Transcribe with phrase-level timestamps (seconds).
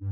[0.00, 0.10] أهلا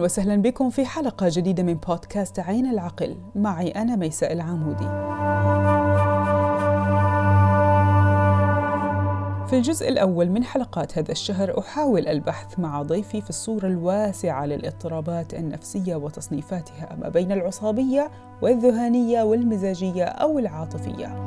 [0.00, 3.16] وسهلا بكم في حلقة جديدة من بودكاست عين العقل.
[3.34, 4.86] معي أنا ميساء العامودي
[9.46, 15.34] في الجزء الأول من حلقات هذا الشهر أحاول البحث مع ضيفي في الصورة الواسعة للاضطرابات
[15.34, 18.10] النفسية وتصنيفاتها ما بين العصابية
[18.42, 21.25] والذهانية والمزاجية أو العاطفية.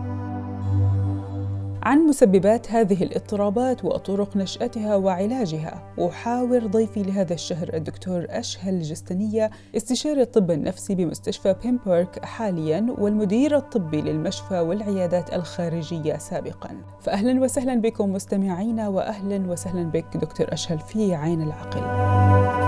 [1.90, 5.94] عن مسببات هذه الاضطرابات وطرق نشأتها وعلاجها.
[5.98, 14.02] وحاور ضيفي لهذا الشهر الدكتور أشهل الجستنية استشاري الطب النفسي بمستشفى بيمبورك حاليا والمدير الطبي
[14.02, 16.70] للمشفى والعيادات الخارجية سابقا.
[17.02, 22.59] فأهلا وسهلا بكم مستمعينا وأهلا وسهلا بك دكتور أشهل في عين العقل.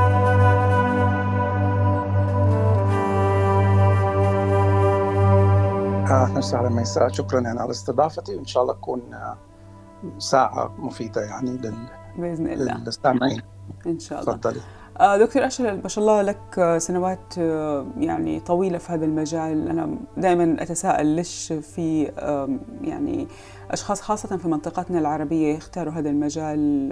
[6.11, 9.01] أهلا وسهلا ميساء شكرا يعني على استضافتي وإن شاء الله تكون
[10.17, 11.75] ساعة مفيدة يعني لل
[12.17, 12.77] بإذن الله.
[12.77, 13.41] للسامعين
[13.85, 14.33] إن شاء الله.
[14.33, 14.59] تفضلي.
[14.99, 17.37] آه دكتور أشهر ما شاء الله لك سنوات
[17.97, 19.69] يعني طويلة في هذا المجال.
[19.69, 22.03] أنا دائما أتساءل ليش في
[22.81, 23.27] يعني
[23.71, 26.89] أشخاص خاصة في منطقتنا العربية يختاروا هذا المجال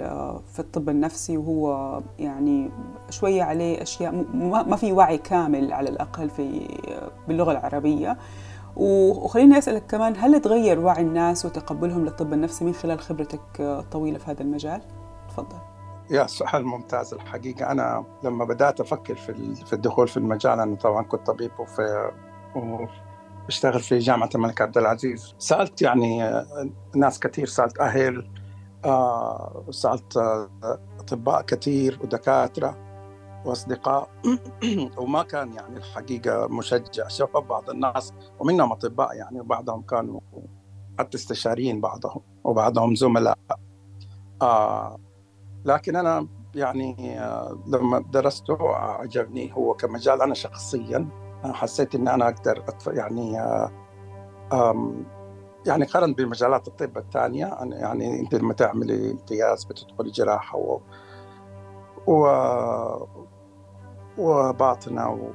[0.52, 2.70] في الطب النفسي وهو يعني
[3.10, 4.12] شوية عليه أشياء
[4.66, 6.68] ما في وعي كامل على الأقل في
[7.28, 8.18] باللغة العربية.
[8.76, 14.30] وخليني أسألك كمان هل تغير وعي الناس وتقبلهم للطب النفسي من خلال خبرتك الطويلة في
[14.30, 14.82] هذا المجال؟
[15.28, 15.58] تفضل.
[16.10, 17.70] يا سؤال ممتاز الحقيقة.
[17.70, 22.10] أنا لما بدأت أفكر في في الدخول في المجال أنا طبعا كنت طبيب وفي
[23.48, 25.34] بشتغل في جامعة الملك عبد العزيز.
[25.38, 26.42] سألت يعني
[26.96, 28.30] ناس كثير سألت أهل
[29.70, 30.18] سألت
[31.00, 32.89] أطباء كثير ودكاترة.
[33.44, 34.08] وأصدقاء.
[34.98, 37.08] وما كان يعني الحقيقة مشجع.
[37.08, 40.20] شوف بعض الناس ومنهم أطباء يعني وبعضهم كانوا
[40.98, 43.38] حتى استشاريين بعضهم وبعضهم زملاء.
[44.42, 44.98] آه
[45.64, 51.08] لكن أنا يعني آه لما درسته عجبني هو كمجال أنا شخصيا.
[51.44, 54.94] حسيت ان أنا أقدر يعني آه
[55.66, 57.46] يعني قارن بمجالات الطب الثانية.
[57.72, 60.80] يعني أنت لما تعملي امتياز بتدخلي جراحة و
[64.20, 65.32] وباطنة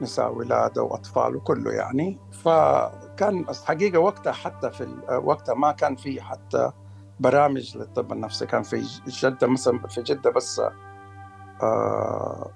[0.00, 2.18] ونساء ولادة وأطفال وكله يعني.
[2.32, 4.88] فكان حقيقة وقتها حتى في
[5.24, 6.72] وقتها ما كان في حتى
[7.20, 8.46] برامج للطب النفسي.
[8.46, 10.62] كان في جدة مثلا في جدة بس
[11.62, 12.50] آه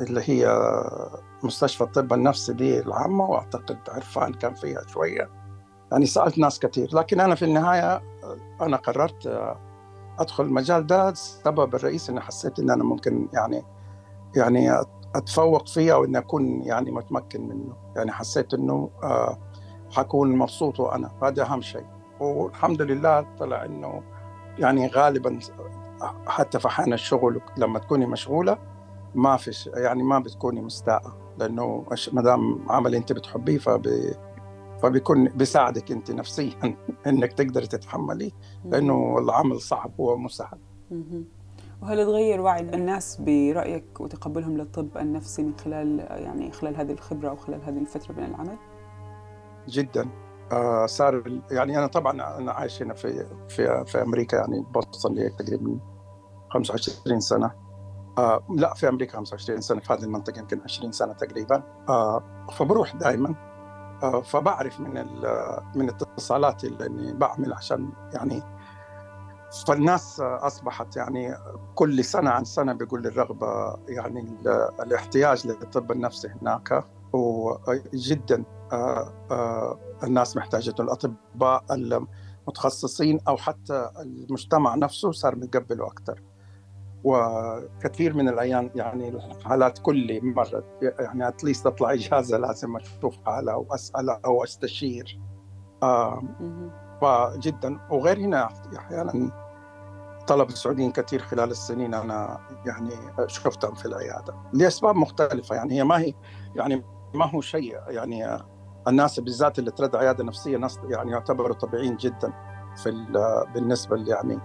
[0.00, 0.70] اللي هي
[1.42, 5.30] مستشفى الطب النفسي دي العامة وأعتقد عرفان كان فيها شوية.
[5.92, 6.88] يعني سألت ناس كثير.
[6.96, 8.02] لكن أنا في النهاية
[8.60, 9.48] أنا قررت
[10.18, 11.08] أدخل المجال ده.
[11.08, 13.64] السبب الرئيسي أني حسيت أن أنا ممكن يعني
[14.36, 14.84] يعني
[15.14, 17.76] أتفوق فيه أو اني أكون يعني متمكن منه.
[17.96, 19.38] يعني حسيت إنه آه
[19.90, 21.10] حكون مبسوط وأنا.
[21.22, 21.86] هذا أهم شيء.
[22.20, 24.02] والحمد لله طلع إنه
[24.58, 25.38] يعني غالبا
[26.26, 28.58] حتى في احيان الشغل لما تكوني مشغولة
[29.14, 31.16] ما في يعني ما بتكوني مستاءة.
[31.38, 34.14] لأنه ما دام عمل أنت بتحبيه فب
[34.82, 36.76] فبيكون بيساعدك أنت نفسيا
[37.06, 38.32] إنك تقدري تتحملي
[38.64, 40.58] لأنه العمل صعب هو مو سهل
[41.84, 47.36] وهل تغير وعي الناس برأيك وتقبلهم للطب النفسي من خلال يعني خلال هذه الخبرة أو
[47.36, 48.56] خلال هذه الفترة من العمل؟
[49.68, 50.08] جدا.
[50.52, 55.30] آه صار يعني أنا طبعا أنا عايش هنا في في في أمريكا يعني بوسطن لي
[55.38, 55.78] تقريبا
[56.50, 57.50] 25 سنة.
[58.18, 61.62] آه لا في أمريكا 25 سنة في هذه المنطقة يمكن 20 سنة تقريبا.
[61.88, 62.22] آه
[62.52, 63.34] فبروح دائما
[64.02, 65.04] آه فبعرف من
[65.74, 68.42] من اتصالاتي اللي بعمل عشان يعني
[69.66, 71.34] فالناس أصبحت يعني
[71.74, 74.36] كل سنة عن سنة بيقول الرغبة يعني
[74.80, 78.44] الاحتياج للطب النفسي هناك وجدا
[80.04, 86.22] الناس محتاجته الأطباء المتخصصين أو حتى المجتمع نفسه صار متقبله أكثر
[87.04, 94.10] وكثير من الأيام يعني الحالات كل مرة يعني اتليست أطلع إجازة لازم أشوف حاله واسال
[94.10, 95.20] أو أستشير.
[97.00, 97.80] فجدا.
[97.90, 99.43] وغير هنا أحيانا
[100.26, 102.90] طلب السعوديين كثير خلال السنين أنا يعني
[103.26, 106.14] شفتهم في العيادة لأسباب مختلفة يعني هي ما هي
[106.54, 106.84] يعني
[107.14, 108.38] ما هو شيء يعني
[108.88, 112.32] الناس بالذات اللي ترد عيادة نفسية ناس يعني يعتبروا طبيعيين جدا
[112.76, 112.90] في
[113.54, 114.38] بالنسبة يعني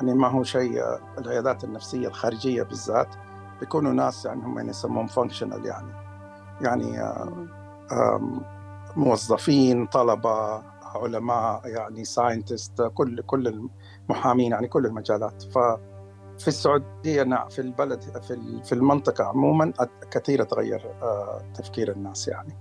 [0.00, 0.82] يعني ما هو شيء
[1.18, 3.14] العيادات النفسية الخارجية بالذات
[3.60, 5.92] بيكونوا ناس يعني هم يسموهم functional يعني
[6.60, 7.14] يعني
[8.96, 10.62] موظفين طلبة
[10.96, 13.68] علماء يعني scientist كل كل
[14.10, 15.42] المحامين يعني كل المجالات.
[15.42, 15.58] ف
[16.38, 19.72] في السعودية نعم في البلد في في المنطقة عموما
[20.10, 22.56] كثير تغير آه، تفكير الناس يعني.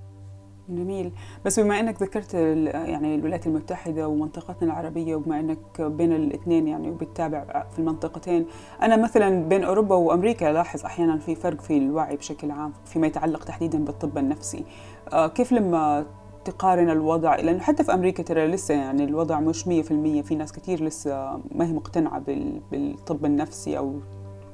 [0.70, 1.12] جميل.
[1.46, 7.66] بس بما إنك ذكرت يعني الولايات المتحدة ومنطقتنا العربية وبما إنك بين الاثنين يعني وبتتابع
[7.72, 8.46] في المنطقتين
[8.82, 13.44] أنا مثلا بين أوروبا وأمريكا لاحظ أحيانا في فرق في الوعي بشكل عام فيما يتعلق
[13.44, 14.66] تحديدا بالطب النفسي.
[15.14, 16.06] آه، كيف لما
[16.46, 20.84] تقارن الوضع لأنه حتى في أمريكا ترى لسه يعني الوضع مش 100% في ناس كثير
[20.84, 22.24] لسه ما هي مقتنعة
[22.72, 24.00] بالطب النفسي أو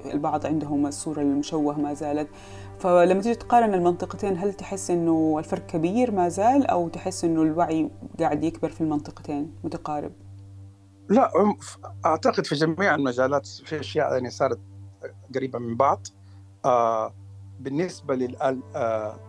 [0.05, 2.27] البعض عندهم الصورة المشوهة ما زالت
[2.79, 7.89] فلما تيجي تقارن المنطقتين هل تحس إنه الفرق كبير ما زال أو تحس إنه الوعي
[8.19, 10.11] قاعد يكبر في المنطقتين متقارب؟
[11.09, 11.31] لا
[12.05, 14.59] أعتقد في جميع المجالات في أشياء يعني صارت
[15.35, 16.07] قريبة من بعض
[16.65, 17.13] آه
[17.59, 18.35] بالنسبة لل
[18.75, 19.19] آه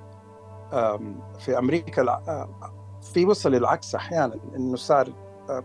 [1.39, 2.19] في أمريكا
[3.03, 5.13] في وصل العكس أحيانا إنه صار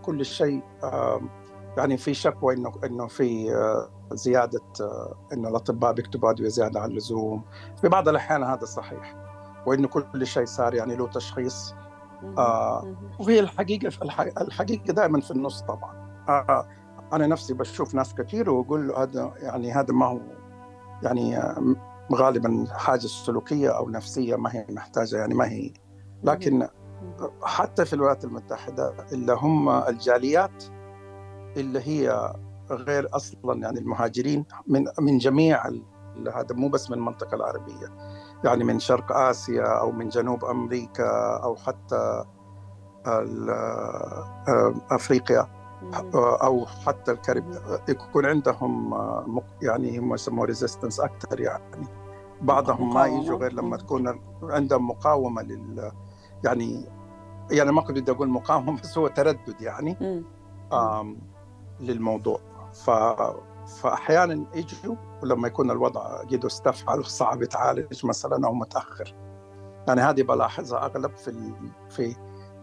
[0.01, 0.63] كل شيء
[1.77, 3.55] يعني في شكوى إنه إنه في
[4.11, 4.61] زيادة
[5.33, 7.43] إنه الأطباء بيكتبوا أدوية زيادة عن اللزوم.
[7.81, 9.15] في بعض الأحيان هذا صحيح
[9.65, 11.75] وإنه كل شيء صار يعني له تشخيص.
[12.37, 13.87] آه وهي الحقيقة
[14.41, 16.23] الحقيقة دائما في النص طبعا.
[16.29, 16.67] آه
[17.13, 20.19] أنا نفسي بشوف ناس كثير وأقول له هذا يعني هذا ما هو
[21.03, 21.37] يعني
[22.13, 25.73] غالبا حاجة سلوكية أو نفسية ما هي محتاجة يعني ما هي.
[26.23, 26.67] لكن
[27.43, 30.63] حتى في الولايات المتحدة اللي هم الجاليات
[31.57, 32.33] اللي هي
[32.71, 35.67] غير أصلا يعني المهاجرين من من جميع
[36.35, 37.87] هذا مو بس من المنطقة العربية
[38.43, 42.23] يعني من شرق آسيا أو من جنوب أمريكا أو حتى
[43.05, 45.62] آه، أفريقيا.
[46.15, 47.45] أو حتى الكاريب
[47.89, 48.93] يكون عندهم
[49.61, 51.87] يعني هم يسموه ريزيستنس أكثر يعني.
[52.41, 55.91] بعضهم ما يجوا غير لما تكون عندهم مقاومة لل
[56.43, 56.85] يعني
[57.51, 60.23] يعني ما كنت بدي أقول مقاومة بس هو تردد يعني.
[60.73, 61.17] آم
[61.79, 62.39] للموضوع.
[62.73, 62.89] ف
[63.81, 69.15] فاحيانا يجوا ولما يكون الوضع قد استفعل صعب يتعالج مثلا أو متأخر.
[69.87, 71.53] يعني هذه بلاحظها أغلب في.
[71.89, 72.15] في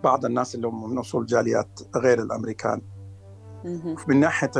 [0.05, 2.83] بعض الناس اللي هم من أصول جاليات غير الأمريكان.
[4.09, 4.51] من ناحية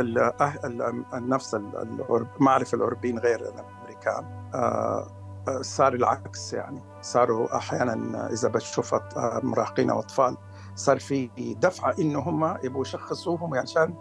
[1.13, 5.07] النفس المعرفه الاوروبيين غير الأمريكان آه،
[5.47, 6.81] آه، صار العكس يعني.
[7.01, 8.95] صاروا أحيانا إذا بتشوف
[9.43, 10.37] مراهقين أو اطفال
[10.75, 11.29] صار في
[11.61, 13.93] دفعة انه هم يبغوا يشخصوهم عشان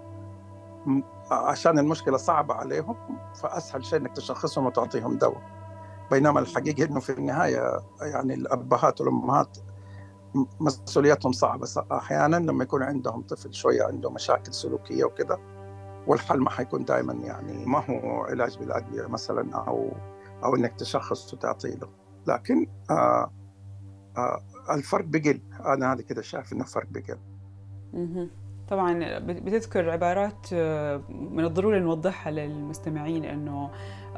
[1.31, 2.97] عشان المشكلة صعبة عليهم
[3.35, 5.43] فأسهل شيء إنك تشخصهم وتعطيهم دواء.
[6.11, 9.59] بينما الحقيقة إنه في النهاية يعني الأبهات والأمهات
[10.61, 11.67] مسؤولياتهم صعبة.
[11.93, 15.39] أحيانا لما يكون عندهم طفل شوية عنده مشاكل سلوكية وكذا
[16.07, 19.93] والحل ما حيكون دائما يعني ما هو علاج بالأدوية مثلا أو
[20.45, 21.89] أو إنك تشخص وتعطي له.
[22.27, 23.31] لكن آه
[24.17, 24.41] آه
[24.71, 27.19] الفرق بقل أنا هذا كده شايف إنه فرق بقل
[28.71, 33.71] طبعا بتذكر عبارات آه، من الضروري نوضحها للمستمعين إنه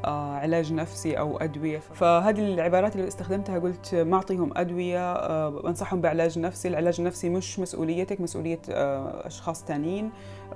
[0.05, 1.79] علاج نفسي أو أدوية.
[1.79, 6.69] فهذه العبارات اللي استخدمتها قلت ما اعطيهم أدوية آه، أنصحهم بعلاج نفسي.
[6.69, 10.11] العلاج النفسي مش مسؤوليتك مسؤولية أشخاص ثانيين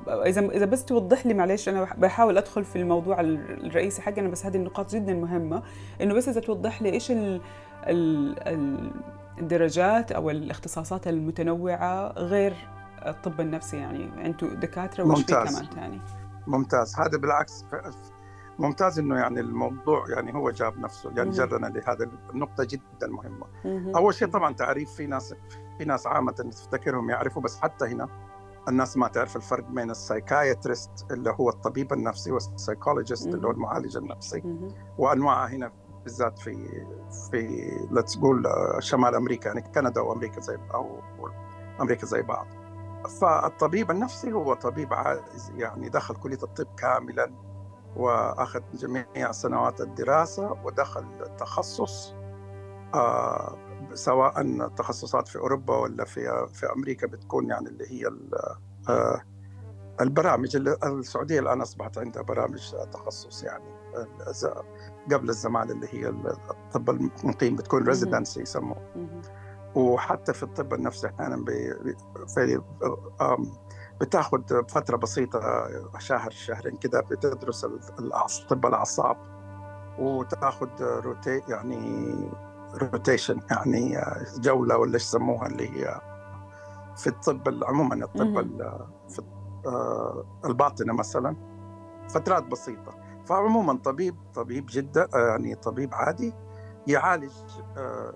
[0.09, 4.57] إذا إذا بس توضح لي معلش أنا بحاول أدخل في الموضوع الرئيسي حقنا بس هذه
[4.57, 5.63] النقاط جدا مهمة.
[6.01, 7.41] إنه بس إذا توضح لي إيش ال
[7.87, 8.91] ال
[9.39, 12.55] الدرجات أو الاختصاصات المتنوعة غير
[13.07, 14.27] الطب النفسي يعني.
[14.27, 16.01] أنتم دكاترة وش في كمان ثاني
[16.47, 16.97] ممتاز.
[17.01, 17.65] هذا بالعكس
[18.59, 23.47] ممتاز إنه يعني الموضوع يعني هو جاب نفسه يعني جرنا لهذا النقطة جدا مهمة.
[23.97, 25.35] أول شيء طبعا تعريف في ناس
[25.79, 28.09] في ناس عامة تفتكرهم يعرفوا بس حتى هنا
[28.69, 33.51] الناس ما تعرف الفرق بين ال psychiatrist اللي هو الطبيب النفسي وال psychologist اللي هو
[33.51, 34.43] المعالج النفسي
[34.99, 35.73] وانواعها هنا
[36.05, 36.85] بالذات في
[37.31, 38.45] في ليتس قول
[38.79, 41.01] شمال أمريكا يعني كندا وأمريكا زي أو
[41.81, 42.47] أمريكا زي بعض.
[43.21, 44.89] فالطبيب النفسي هو طبيب
[45.57, 47.33] يعني دخل كلية الطب كاملا.
[47.97, 52.15] وأخذ جميع سنوات الدراسة ودخل التخصص
[52.95, 53.59] آه
[53.95, 58.11] سواء تخصصات في أوروبا ولا في في أمريكا بتكون يعني اللي هي
[58.89, 59.23] آه
[60.01, 63.65] البرامج اللي السعودية الآن أصبحت عندها برامج تخصص يعني
[65.13, 68.77] قبل الزمان اللي هي الطب المقيم بتكون residency يسموه.
[69.75, 71.45] وحتى في الطب النفسي أحيانا
[72.29, 72.75] في
[74.01, 75.41] بتاخذ فترة بسيطة
[75.99, 77.67] شهر شهرين كده بتدرس
[78.49, 79.17] طب الأعصاب
[79.99, 82.15] وتاخذ rotation يعني
[82.75, 83.99] rotation يعني
[84.39, 86.01] جولة ولا إيش يسموها اللي هي
[86.97, 88.47] في الطب عموما الطب
[89.09, 89.23] في
[89.67, 91.37] آه، الباطنة مثلا.
[92.09, 92.95] فترات بسيطة.
[93.27, 96.35] فعموما طبيب طبيب جدا يعني طبيب عادي
[96.87, 97.33] يعالج
[97.77, 98.15] آه،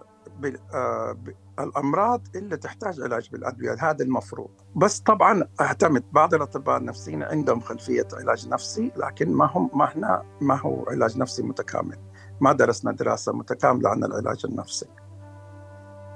[1.63, 4.51] الأمراض اللي تحتاج علاج بالادويه هذا المفروض.
[4.77, 10.23] بس طبعا أعتمد بعض الأطباء النفسيين عندهم خلفية علاج نفسي لكن ما هم ما إحنا
[10.41, 11.97] ما هو علاج نفسي متكامل.
[12.41, 14.87] ما درسنا دراسة متكاملة عن العلاج النفسي.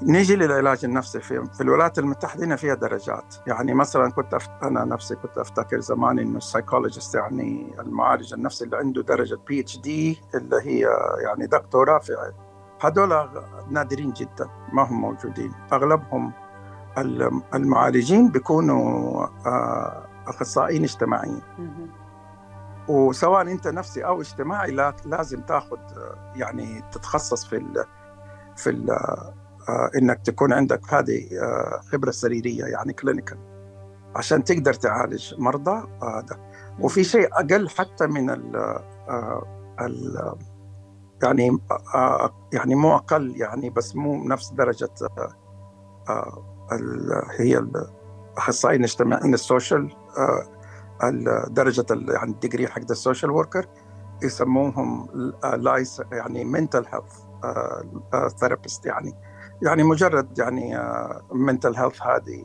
[0.02, 3.34] نيجي للعلاج النفسي في, في الولايات المتحدة هنا فيها درجات.
[3.46, 4.50] يعني مثلا كنت أفت...
[4.62, 10.20] أنا نفسي كنت أفتكر زمان إنه ال psychologist يعني المعالج النفسي اللي عنده درجة PhD
[10.34, 10.88] اللي هي
[11.24, 12.32] يعني دكتوراه في
[12.86, 13.28] هذول
[13.70, 15.52] نادرين جدا ما هم موجودين.
[15.72, 16.32] أغلبهم
[17.54, 21.42] المعالجين بيكونوا آه، أخصائيين اجتماعيين.
[22.88, 24.70] وسواء أنت نفسي أو اجتماعي
[25.04, 25.78] لازم تاخذ
[26.36, 27.84] يعني تتخصص في ال
[28.56, 33.38] في ال آه، إنك تكون عندك هذه آه، خبرة سريرية يعني clinical
[34.16, 36.38] عشان تقدر تعالج مرضى هذا.
[36.80, 38.56] وفي شيء أقل حتى من ال
[39.80, 40.34] ال
[41.22, 41.58] يعني
[42.52, 44.90] يعني مو أقل يعني بس مو نفس درجة
[47.38, 49.96] هي الاخصائيين الاجتماعيين ال social
[51.48, 53.66] درجة يعني ال degree حق ال social worker
[54.22, 55.08] يسموهم
[55.56, 59.14] license يعني mental health therapist يعني.
[59.62, 60.78] يعني مجرد يعني
[61.32, 62.44] mental health هذه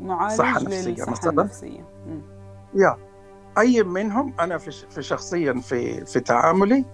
[0.00, 1.30] معالج صحة نفسية مثلا.
[1.30, 1.84] النفسية.
[2.74, 2.96] يا
[3.58, 6.84] أي منهم في في شخصيا في في تعاملي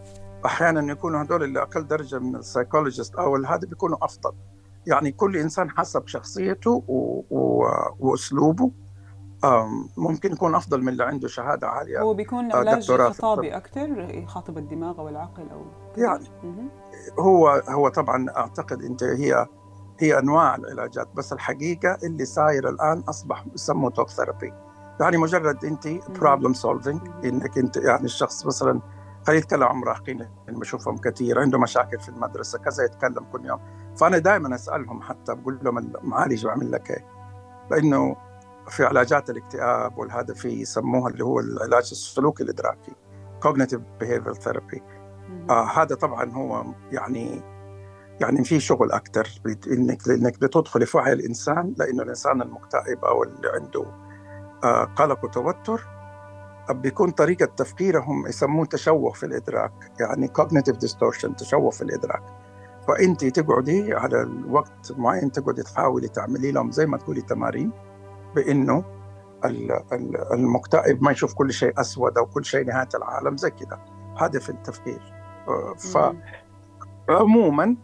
[0.47, 4.33] أحيانا يكونوا هذول اللي أقل درجة من ال psychologist أو هذا بيكونوا أفضل.
[4.87, 7.23] يعني كل إنسان حسب شخصيته و...
[7.30, 7.66] و...
[8.00, 8.71] وأسلوبه.
[9.97, 12.00] ممكن يكون أفضل من اللي عنده شهادة عالية.
[12.00, 15.64] هو بيكون علاج خطابي أكثر يخاطب الدماغ أو العقل أو
[15.97, 16.28] يعني
[17.18, 19.47] هو هو طبعا أعتقد إنت هي
[20.00, 24.52] هي أنواع العلاجات بس الحقيقة اللي صاير الآن أصبح يسموه talk therapy
[25.00, 28.80] يعني مجرد إنت problem solving إنك إنت يعني الشخص مثلا
[29.27, 33.61] خلينا نتكلم عن مراهقين اللي بشوفهم كثير عنده مشاكل في المدرسة كذا يتكلم كل يوم.
[33.97, 37.07] فأنا دائما أسألهم حتى بقول لهم المعالج بعمل لك إيه؟
[37.71, 38.17] لأنه
[38.69, 42.93] في علاجات الاكتئاب والهذا في يسموها اللي هو العلاج السلوكي الإدراكي
[43.47, 44.81] cognitive behavioral therapy.
[45.51, 47.43] آه هذا طبعا هو يعني
[48.21, 49.29] يعني في شغل أكثر
[49.73, 53.85] إنك إنك بتدخل في وعي الإنسان لأنه الإنسان المكتئب أو اللي عنده
[54.65, 55.87] آه قلق وتوتر
[56.71, 62.23] بيكون طريقة تفكيرهم يسموه تشوه في الإدراك يعني cognitive distortion تشوه في الإدراك.
[62.89, 67.73] فأنت تقعدي على الوقت معين تقعدي تحاولي تعملي لهم زي ما تقولي تمارين
[68.35, 68.85] بأنه
[70.33, 73.79] المكتئب ما يشوف كل شيء أسود أو كل شيء نهاية العالم زي كده.
[74.21, 75.13] هذا في التفكير.
[77.09, 77.77] فعموما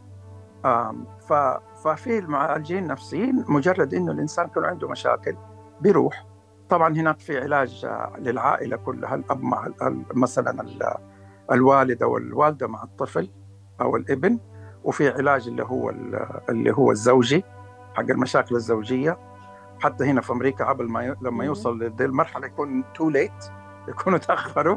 [1.84, 5.36] ففي المعالجين النفسيين مجرد إنه الإنسان يكون عنده مشاكل
[5.80, 6.26] بيروح
[6.68, 7.86] طبعا هناك في علاج
[8.18, 9.68] للعائلة كلها الأب مع
[10.14, 10.66] مثلا
[11.52, 13.30] الوالدة مع الطفل
[13.80, 14.38] أو الابن
[14.84, 15.90] وفي علاج اللي هو
[16.48, 17.44] اللي هو الزوجي
[17.94, 19.18] حق المشاكل الزوجية.
[19.80, 23.44] حتى هنا في أمريكا قبل ما لما يوصل لهذه المرحلة يكون too late
[23.88, 24.76] يكونوا تأخروا.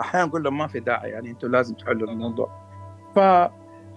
[0.00, 2.50] أحيانا نقول لهم ما في داعي يعني أنتم لازم تحلوا الموضوع.
[3.14, 3.18] ف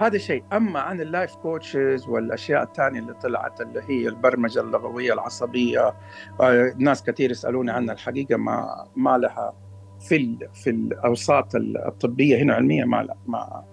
[0.01, 0.43] هذا شيء.
[0.53, 5.93] أما عن ال life coaches والأشياء الثانية اللي طلعت اللي هي البرمجة اللغوية العصبية
[6.41, 9.53] آه، ناس كثير يسألوني عنها الحقيقة ما ما لها
[9.99, 13.63] في في الأوساط الطبية هنا علمية ما ما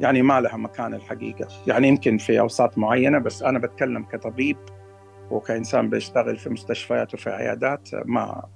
[0.00, 1.48] يعني ما لها مكان الحقيقة.
[1.66, 4.56] يعني يمكن في أوساط معينة بس أنا بتكلم كطبيب
[5.30, 8.48] وكإنسان بيشتغل في مستشفيات وفي عيادات ما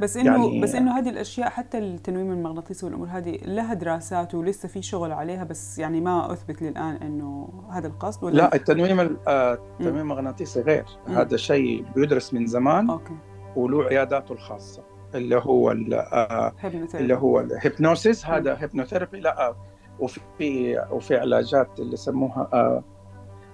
[0.00, 4.68] بس انه يعني بس إنه هذه الأشياء حتى التنويم المغناطيسي والأمور هذه لها دراسات ولسه
[4.68, 9.52] في شغل عليها بس يعني ما أثبت للآن إنه هذا القصد ولا لا التنويم آه،
[9.52, 10.84] التنويم المغناطيسي غير.
[11.06, 11.14] مم.
[11.14, 13.14] هذا شيء بيدرس من زمان okay.
[13.56, 14.82] وله عياداته الخاصة
[15.14, 16.52] اللي هو آه،
[16.94, 19.48] اللي هو ال hypnosis هذا hypnotherapy لا.
[19.48, 19.56] آه،
[20.00, 22.82] وفي وفي علاجات اللي يسموها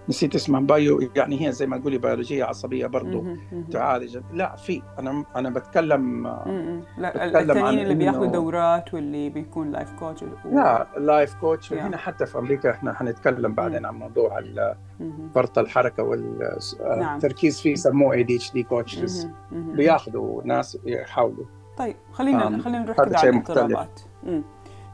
[0.08, 3.24] نسيت اسمها bio يعني هي زي ما تقولي بيولوجية عصبية برضو.
[3.70, 6.26] تعالج لا في أنا أنا بتكلم
[6.98, 10.24] لا الثانيين اللي بياخذوا دورات واللي بيكون لايف كوتش.
[10.44, 14.42] لا لايف كوتش وهنا حتى في أمريكا إحنا حنتكلم بعدين عن موضوع
[15.34, 21.44] فرط الحركة والتركيز فيه يسموه ADHD coaches بياخذوا ناس يحاولوا.
[21.76, 24.00] طيب خلينا خلينا نروح كده على الاضطرابات.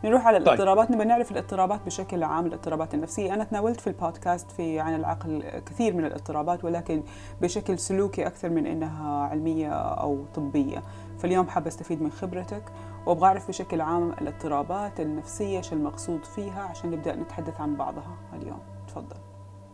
[0.05, 0.49] نروح على طيب.
[0.49, 0.95] الاضطرابات طيب.
[0.95, 5.95] نبغى نعرف الاضطرابات بشكل عام الاضطرابات النفسية أنا تناولت في البودكاست في عن العقل كثير
[5.95, 7.02] من الاضطرابات ولكن
[7.43, 10.83] بشكل سلوكي أكثر من إنها علمية أو طبية
[11.19, 12.62] فاليوم حابه أستفيد من خبرتك
[13.07, 18.61] وأبغى أعرف بشكل عام الاضطرابات النفسية شو المقصود فيها عشان نبدأ نتحدث عن بعضها اليوم
[18.88, 19.17] تفضل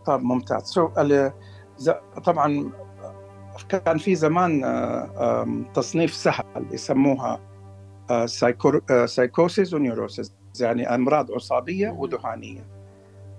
[0.04, 0.88] طيب ممتاز so
[2.25, 2.71] طبعا
[3.69, 4.62] كان في زمان
[5.75, 7.40] تصنيف سهل يسموها
[9.04, 12.66] psychosis و neurosis يعني أمراض عصابية وذهانيه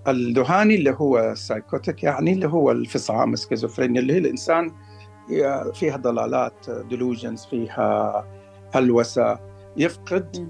[0.08, 4.72] الذهاني اللي هو psychotic يعني اللي هو الفصام السكيزوفرينيا اللي هي الإنسان
[5.74, 8.24] فيها ضلالات delusions فيها
[8.74, 9.38] هلوسه
[9.76, 10.48] يفقد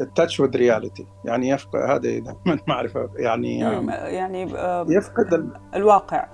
[0.00, 2.36] التاتش وذ رياليتي يعني يفقد هذه
[2.68, 4.42] معرفه يعني يعني
[4.88, 6.28] يفقد الواقع.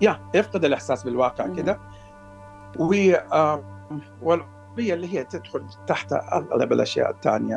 [0.00, 1.78] يا يفقد الإحساس بالواقع كده.
[2.78, 4.36] و
[4.80, 7.56] والعصبيه اللي هي تدخل تحت أغلب الأشياء الثانية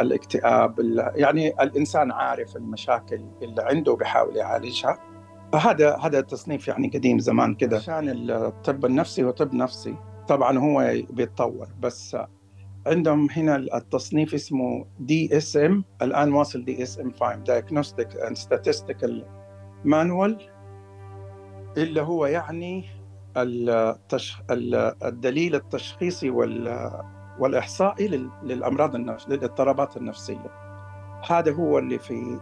[0.00, 0.74] الاكتئاب
[1.14, 4.98] يعني الإنسان عارف المشاكل اللي عنده وبيحاول يعالجها.
[5.52, 9.96] فهذا هذا التصنيف يعني قديم زمان كده عشان الطب النفسي هو طب نفسي.
[10.28, 12.16] طبعا هو بيتطور بس
[12.86, 19.26] عندهم هنا التصنيف اسمه DSM الآن واصل DSM 5 Diagnostic and Statistical
[19.84, 20.48] Manual
[21.76, 22.84] اللي هو يعني
[23.36, 24.42] التش...
[25.04, 26.90] الدليل التشخيصي وال...
[27.38, 28.08] والإحصائي
[28.42, 30.50] للأمراض النفس للاضطرابات النفسية.
[31.30, 32.40] هذا هو اللي في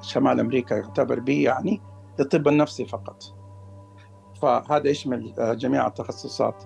[0.00, 1.82] شمال أمريكا يعتبر به يعني
[2.18, 3.22] للطب النفسي فقط.
[4.42, 6.64] فهذا يشمل جميع التخصصات.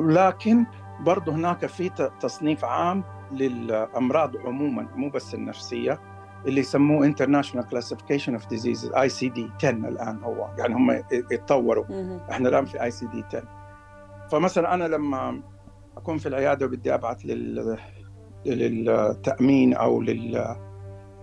[0.00, 0.66] لكن
[1.00, 1.88] برضه هناك في
[2.20, 6.11] تصنيف عام للأمراض عموما مو بس النفسية.
[6.46, 10.48] اللي يسموه International Classification of Diseases ICD 10 الآن هو.
[10.58, 10.90] يعني هم
[11.30, 11.84] يتطوروا.
[12.30, 13.42] إحنا الآن في ICD 10
[14.30, 15.42] فمثلا أنا لما
[15.96, 17.78] أكون في العيادة وبدي أبعث لل
[18.46, 20.56] للتأمين أو لل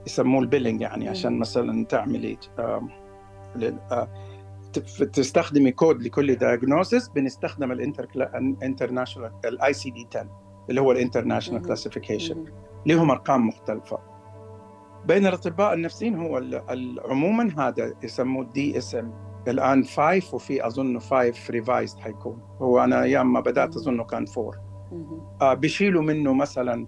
[0.08, 2.38] يسموه ال billing يعني عشان مثلا تعملي
[5.14, 10.30] تستخدمي كود لكل diagnosis بنستخدم ال international ال ICD 10
[10.70, 12.46] اللي هو ال international classification
[12.86, 14.00] لهم أرقام مختلفة.
[15.06, 16.41] بين الأطباء النفسيين هو
[17.06, 19.13] عموما هذا يسموه DSM
[19.48, 22.41] الآن 5 وفي أظن 5 revised حيكون.
[22.62, 24.51] هو أنا أيام ما بدأت اظنه كان 4
[25.41, 26.88] آه بيشيلوا منه مثلا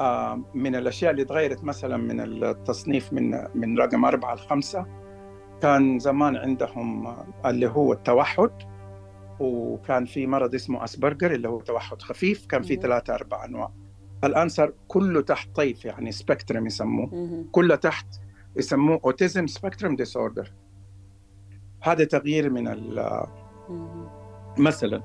[0.00, 4.86] آه من الأشياء اللي تغيرت مثلا من التصنيف من من رقم أربعة لخمسة
[5.62, 8.50] كان زمان عندهم اللي هو التوحد
[9.40, 12.46] وكان في مرض اسمه Asperger اللي هو توحد خفيف.
[12.46, 13.72] كان في ثلاثة أربع أنواع.
[14.24, 17.44] الآن صار كله تحت طيف يعني spectrum يسموه.
[17.52, 18.06] كله تحت
[18.56, 20.52] يسموه autism spectrum disorder
[21.80, 23.26] هذا تغيير من ال
[24.58, 25.02] مثلا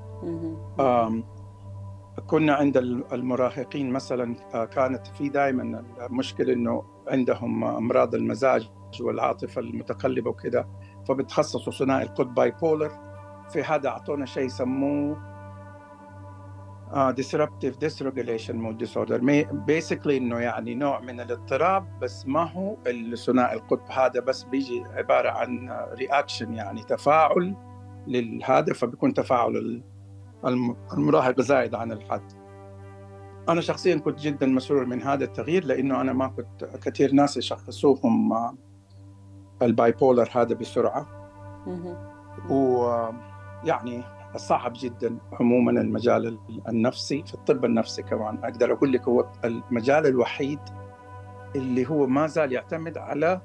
[2.26, 2.76] كنا عند
[3.12, 8.70] المراهقين مثلا كانت في دائما المشكلة إنه عندهم أمراض المزاج
[9.00, 10.68] والعاطفة المتقلبة وكذا
[11.08, 12.90] فبتشخصوا ثنائي القطب bipolar
[13.52, 15.31] في هذا أعطونا شيء يسموه
[16.92, 19.18] disruptive dysregulation mood disorder.
[19.66, 23.90] Basically إنه يعني نوع من الاضطراب بس ما هو الثنائي القطب.
[23.90, 27.56] هذا بس بيجي عبارة عن reaction يعني تفاعل
[28.06, 29.82] لهذا فبيكون تفاعل
[30.92, 32.32] المراهق زايد عن الحد.
[33.48, 38.32] أنا شخصيا كنت جدا مسرور من هذا التغيير لأنه أنا ما كنت كثير ناس يشخصوهم
[39.62, 41.06] ال bipolar هذا بسرعة.
[42.50, 44.02] ويعني
[44.36, 48.38] صعب جدا عموما المجال النفسي في الطب النفسي كمان.
[48.44, 50.58] أقدر أقول لك هو المجال الوحيد
[51.56, 53.40] اللي هو ما زال يعتمد على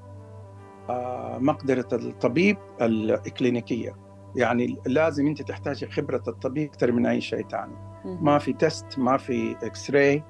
[1.40, 3.96] مقدرة الطبيب ال clinical يه
[4.36, 9.18] يعني لازم أنت تحتاجي خبرة الطبيب أكثر من أي شيء ثاني ما في test ما
[9.18, 10.24] في X-ray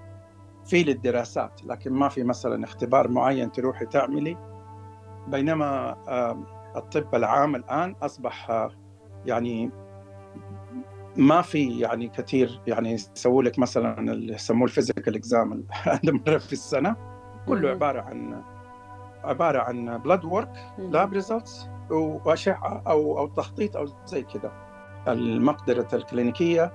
[0.66, 1.66] في للدراسات.
[1.66, 4.38] لكن ما في مثلا اختبار معين تروحي تعملي.
[5.28, 5.98] بينما
[6.76, 8.68] الطب العام الآن أصبح
[9.26, 9.72] يعني
[11.18, 16.38] ما في يعني كثير يعني يسووا لك مثلا اللي يسموه ال physical exam عند مرة
[16.38, 16.96] في السنة.
[17.48, 18.44] كله عبارة عن
[19.24, 24.52] عبارة عن blood work lab results وأشعة أو أو تخطيط أو زي كذا
[25.08, 26.72] المقدرة ال clinical ية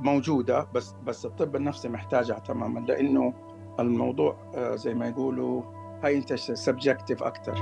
[0.00, 3.34] موجودة بس بس الطب النفسي محتاجها تماما لأنه
[3.80, 4.36] الموضوع
[4.74, 5.62] زي ما يقولوا
[6.04, 7.54] هاي انت subjective أكثر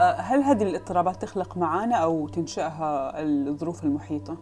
[0.00, 4.36] هل هذه الاضطرابات تخلق معانا أو تنشأها الظروف المحيطة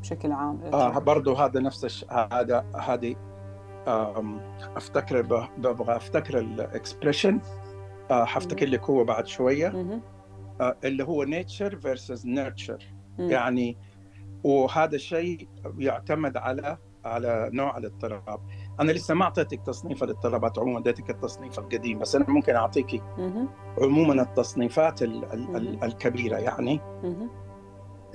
[0.00, 2.04] بشكل عام؟ آه برضه هذا نفس الش...
[2.10, 3.16] هذا هذه
[4.76, 5.22] أفتكر
[5.58, 7.40] ببغى أفتكر ال expression
[8.10, 10.00] آه حفتكر لك هو بعد شوية.
[10.60, 13.78] آه اللي هو nature versus nurture يعني
[14.44, 18.40] وهذا الشيء يعتمد على على نوع الاضطراب.
[18.80, 23.02] أنا لسه ما أعطيتك تصنيف الاضطرابات عموما أديتك التصنيف القديم بس أنا ممكن أعطيك
[23.82, 25.24] عموما التصنيفات ال
[25.56, 26.80] ال الكبيرة يعني.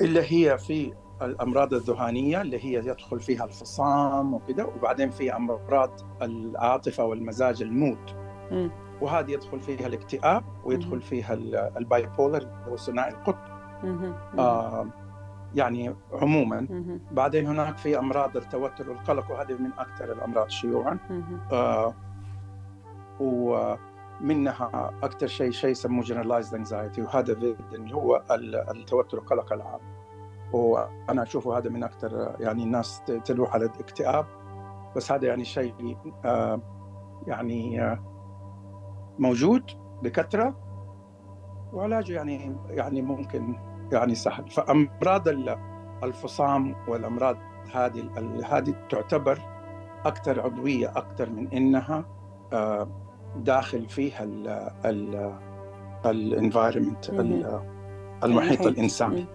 [0.02, 7.06] اللي هي في الأمراض الذهانية اللي هي يدخل فيها الفصام وكذا وبعدين في أمراض العاطفة
[7.06, 7.98] والمزاج المود
[9.02, 11.34] وهذه يدخل فيها الاكتئاب ويدخل فيها
[11.78, 13.38] ال bipolar هو ثنائي القطب.
[14.40, 14.88] آه
[15.56, 16.68] يعني عموما.
[17.12, 21.00] بعدين هناك في أمراض التوتر والقلق وهذه من أكثر الأمراض شيوعا.
[21.52, 21.94] آه
[23.20, 28.24] ومنها أكثر شيء شيء يسموه generalized anxiety وهذا اللي هو
[28.72, 29.80] التوتر والقلق العام.
[30.54, 34.26] وأنا أشوفه هذا من أكثر يعني الناس تلوح على الاكتئاب.
[34.96, 36.62] بس هذا يعني شيء آه،
[37.28, 38.00] يعني آه،
[39.20, 39.64] موجود
[40.04, 40.56] بكثرة.
[41.74, 43.56] وعلاجه يعني يعني ممكن
[43.92, 44.50] يعني سهل.
[44.50, 45.28] فأمراض
[46.04, 47.38] الفصام والأمراض
[47.74, 48.10] هذه
[48.46, 49.40] هذه تعتبر
[50.06, 52.06] أكثر عضوية أكثر من إنها
[52.54, 52.88] آه،
[53.36, 54.24] داخل فيها
[56.06, 57.10] الانفايرمنت
[58.24, 59.26] المحيط الإنساني.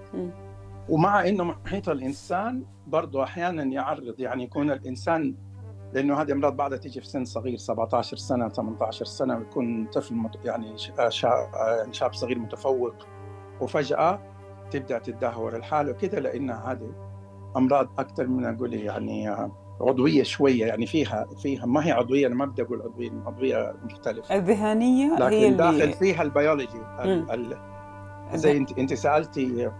[0.89, 5.35] ومع إنه محيط الإنسان برضه أحيانا يعرض يعني يكون الإنسان
[5.93, 10.79] لأنه هذه أمراض بعدها تيجي في سن صغير 17 سنة 18 سنة ويكون طفل يعني
[11.09, 12.95] شاب, يعني شاب صغير متفوق.
[13.61, 14.36] وفجأة
[14.71, 16.91] تبدأ تتدهور الحاله وكذا لانها هذه
[17.57, 19.37] أمراض أكثر من أقول يعني
[19.81, 24.37] عضوية شوية يعني فيها فيها ما هي عضوية أنا ما بدي أقول عضوية عضوية مختلفة.
[24.37, 26.81] الذهانيه لكن هي اللي داخل فيها البيولوجي
[28.35, 29.71] زي أنت أنت سألتي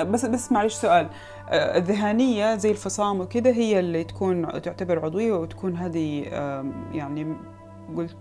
[0.00, 1.08] بس بس معلش سؤال
[1.48, 6.22] آه، الذهانية زي الفصام وكذا هي اللي تكون تعتبر عضوية وتكون هذه
[6.92, 7.36] يعني
[7.96, 8.16] قلت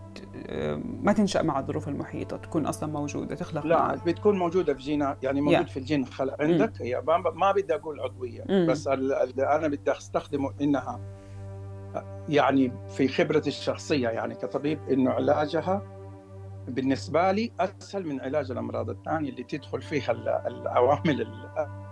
[1.02, 3.96] ما تنشأ مع الظروف المحيطة تكون أصلا موجودة تخلق لا مع...
[4.06, 5.70] بتكون موجودة في جينات يعني موجود yeah.
[5.70, 7.02] في الجين خلق عندك هي
[7.36, 8.68] ما بدي أقول عضوية مم.
[8.70, 11.00] بس أنا بدي أستخدمه إنها
[12.30, 15.82] يعني في خبرتي الشخصية يعني كطبيب إنه علاجها
[16.68, 20.12] بالنسبة لي أسهل من علاج الأمراض الثانية اللي تدخل فيها
[20.48, 21.28] العوامل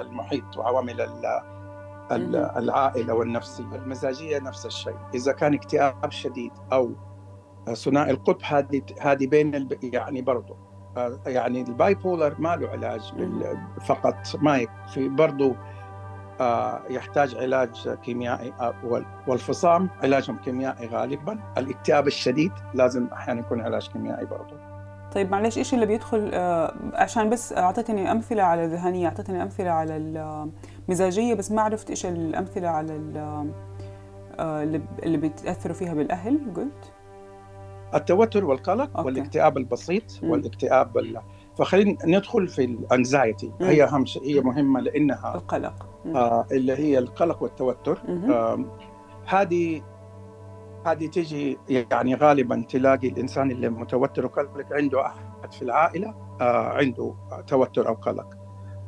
[0.01, 1.01] المحيط وعوامل
[2.57, 6.91] العائلة والنفسية المزاجية نفس الشيء إذا كان اكتئاب شديد أو
[7.73, 10.55] ثنائي القطب هذه هذه بين يعني برضه
[11.25, 13.13] يعني ال bipolar ما له علاج
[13.85, 15.55] فقط ما يكفي برضه
[16.41, 21.39] آه، يحتاج علاج كيميائي آه، والفصام علاجهم كيميائي غالبا.
[21.57, 24.71] الاكتئاب الشديد لازم أحيانا يكون علاج كيميائي برضه
[25.11, 29.97] طيب معلش إيش اللي بيدخل آه عشان بس أعطيتني أمثلة على الذهنية أعطيتني أمثلة على
[30.87, 32.95] المزاجيه بس ما عرفت إيش الأمثلة على
[35.03, 36.91] اللي بتاثروا فيها بالأهل قلت؟
[37.95, 39.01] التوتر والقلق okay.
[39.05, 40.29] والاكتئاب البسيط م.
[40.29, 41.21] والاكتئاب
[41.57, 45.87] فخلينا ندخل في ال anxiety هي أهم شيء هي مهمة لأنها القلق.
[46.15, 48.01] آه اللي هي القلق والتوتر.
[48.07, 48.65] آه
[49.25, 49.81] هذه
[50.85, 57.13] هذه تجي يعني غالبا تلاقي الإنسان اللي متوتر وقلق عنده أحد في العائلة آه عنده
[57.47, 58.27] توتر أو قلق.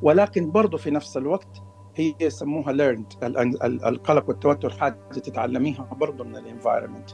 [0.01, 1.61] ولكن برضه في نفس الوقت
[1.95, 3.13] هي يسموها learned
[3.63, 7.09] القلق والتوتر حاجة تتعلميها برضه من ال environment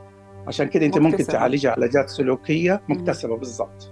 [0.50, 3.92] عشان كده انت ممكن تعالجها علاجات سلوكية مكتسبة بالضبط.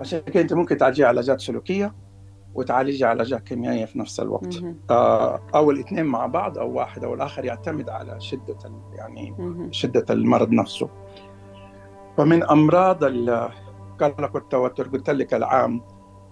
[0.00, 1.94] عشان كده انت ممكن تعالجها علاجات سلوكية
[2.54, 4.62] وتعالجها علاجات كيميائية في نفس الوقت.
[4.90, 8.56] آه أو الاثنين مع بعض أو واحد أو الآخر يعتمد على شدة
[8.92, 9.34] يعني
[9.70, 10.88] شدة المرض نفسه.
[12.16, 15.82] فمن أمراض القلق والتوتر قلت لك العام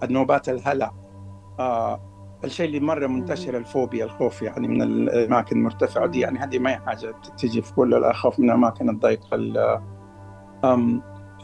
[0.02, 0.92] النوبات الهلع
[1.58, 2.00] آه
[2.44, 6.78] الشيء اللي مرة منتشر الفوبيا الخوف يعني من الأماكن المرتفعة دي يعني هذه ما هي
[6.78, 9.82] حاجة تجي في كل الخوف من الاماكن الضيقه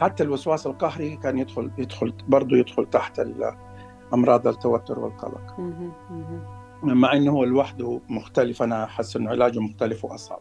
[0.01, 3.21] حتى الوسواس القهري كان يدخل يدخل برضه يدخل تحت
[4.13, 5.55] أمراض التوتر والقلق.
[6.83, 10.39] مع إنه هو لوحده مختلف أنا أحس إنه علاجه مختلف وأصعب.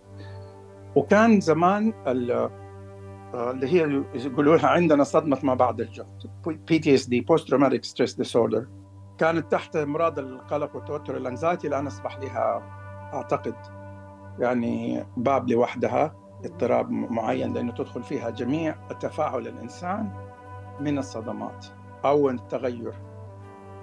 [0.97, 6.07] وكان زمان اللي هي يقولوا لها عندنا صدمة ما بعد الجهد
[6.69, 8.67] PTSD post traumatic stress disorder
[9.19, 12.63] كانت تحت امراض القلق والتوتر ال anxiety الان أصبح لها
[13.15, 13.55] أعتقد
[14.39, 20.11] يعني باب لوحدها اضطراب معين لأنه تدخل فيها جميع تفاعل الإنسان
[20.81, 21.67] من الصدمات
[22.05, 22.95] أو التغير.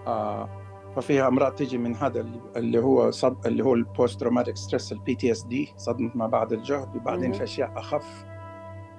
[0.08, 0.50] آه
[0.96, 5.16] ففيها أمراض تيجي من هذا اللي هو صد اللي هو ال post traumatic stress ال
[5.16, 8.26] PTSD صدمة ما بعد الجهد وبعدين في أشياء أخف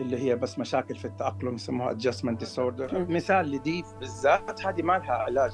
[0.01, 5.13] اللي هي بس مشاكل في التأقلم يسموها adjustment disorder مثال لدي بالذات هذه ما لها
[5.13, 5.53] علاج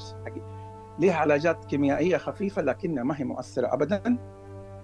[0.99, 4.17] لها علاجات كيميائية خفيفة لكنها ما هي مؤثرة ابدا.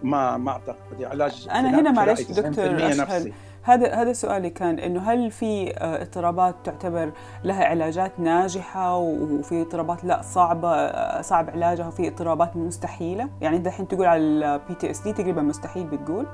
[0.03, 1.03] ما ما أعتقد.
[1.03, 6.55] علاج أنا هنا معلش دكتور أسهل هذا هذا سؤالي كان إنه هل في آه، اضطرابات
[6.65, 7.13] تعتبر
[7.45, 13.67] لها علاجات ناجحة وفي اضطرابات لا صعبة آه، صعب علاجها وفي اضطرابات مستحيلة؟ يعني أنت
[13.67, 16.27] الحين تقول على ال PTSD تقريبا مستحيل بتقول؟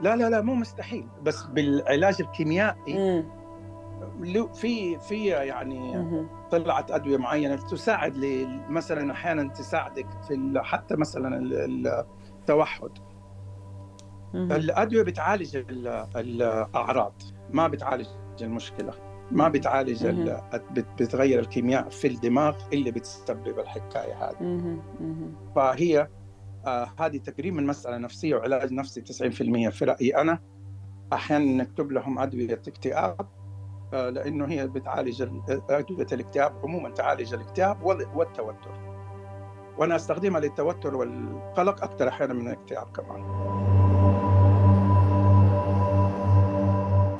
[0.00, 1.06] لا لا لا مو مستحيل.
[1.22, 3.24] بس بالعلاج الكيميائي
[4.54, 5.98] في في يعني
[6.50, 8.16] طلعت أدوية معينة تساعد
[8.68, 11.40] مثلا أحيانا تساعدك في حتى مثلا
[12.40, 12.90] التوحد.
[14.34, 15.56] الأدوية بتعالج
[16.16, 18.06] الأعراض ما بتعالج
[18.42, 18.92] المشكلة
[19.30, 20.06] ما بتعالج
[21.00, 24.36] بتغير الكيمياء في الدماغ اللي بتسبب الحكاية هذه.
[25.56, 26.08] فهي
[26.66, 30.38] آه هذه تقريبا مسألة نفسية وعلاج نفسي 90% في رأيي أنا
[31.12, 33.26] أحيانا نكتب لهم أدوية اكتئاب
[33.94, 35.22] لأنه هي بتعالج
[35.70, 37.82] أدوية الاكتئاب عموما تعالج الاكتئاب
[38.14, 38.94] والتوتر.
[39.78, 43.24] وأنا أستخدمها للتوتر والقلق أكثر أحيانا من الاكتئاب كمان.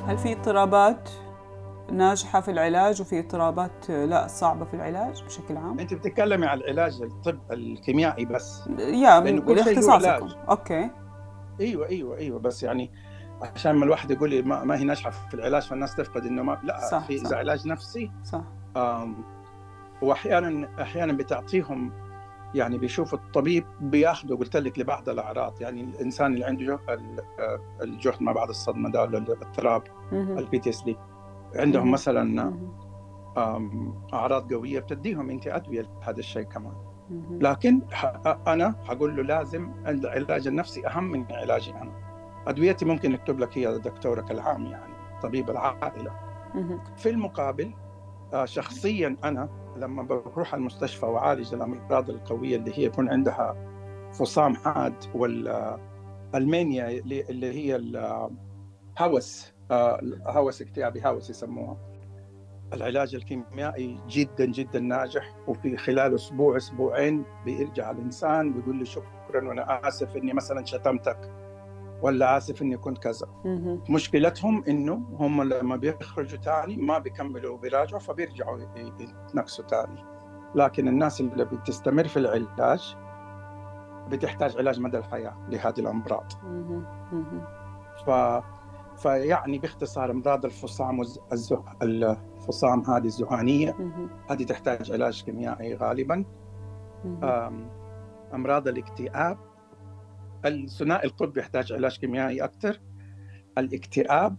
[0.06, 1.10] هل في اضطرابات
[1.92, 7.02] ناجحة في العلاج وفي اضطرابات لا صعبة في العلاج بشكل عام؟ أنت بتتكلمي عن العلاج
[7.02, 8.68] الطب الكيميائي بس.
[8.78, 10.28] يا باختصاصكم.
[10.48, 10.90] أوكي.
[11.60, 12.90] أيوه أيوه أيوه بس يعني
[13.54, 16.60] عشان ما الواحد يقول لي ما, ما هي ناجحة في العلاج فالناس تفقد إنه ما
[16.62, 18.42] لا صح في إذا علاج نفسي صح.
[20.02, 21.92] واحيانا أحيانا بتعطيهم
[22.54, 28.32] يعني بيشوف الطبيب بياخذه قلت لك لبعض الأعراض يعني الإنسان اللي عنده آه، الجهد ما
[28.32, 30.96] بعد الصدمة ده الاضطراب ال PTSD
[31.56, 32.54] عندهم مثلا
[34.12, 36.72] أعراض قوية بتديهم انت ادويه لهذا الشيء كمان.
[37.30, 37.80] لكن
[38.46, 42.03] أنا حقول له لازم العلاج النفسي أهم من علاجي أنا.
[42.46, 46.12] أدويتي ممكن نكتب لك هي دكتورك العام يعني طبيب العائلة.
[46.96, 47.72] في المقابل
[48.32, 53.56] آه، شخصيا أنا لما بروح المستشفى وأعالج الأمراض القوية اللي هي يكون عندها
[54.12, 61.76] فصام حاد وال mania اللي هي الهوس آه، هوس اكتئابي هوس يسموها.
[62.72, 69.88] العلاج الكيميائي جدا جدا ناجح وفي خلال أسبوع أسبوعين بيرجع الإنسان بيقول لي شكرا وأنا
[69.88, 71.30] آسف إني مثلا شتمتك.
[72.04, 73.26] ولا آسف إني كنت كذا.
[73.90, 78.58] مشكلتهم إنه هم لما بيخرجوا تاني ما بيكملوا بيراجعوا فبيرجعوا
[79.00, 80.04] يتنكسوا تاني.
[80.54, 82.96] لكن الناس اللي بتستمر في العلاج
[84.08, 86.32] بتحتاج علاج مدى الحياة لهذه الأمراض.
[88.06, 88.10] ف
[88.96, 91.64] فيعني باختصار أمراض الفصام والزه...
[91.82, 93.76] الفصام هذه الذهانيه
[94.30, 96.24] هذه تحتاج علاج كيميائي غالبا.
[98.34, 99.38] أمراض الاكتئاب
[100.46, 102.80] الثنائي القطب يحتاج علاج كيميائي أكثر.
[103.58, 104.36] الاكتئاب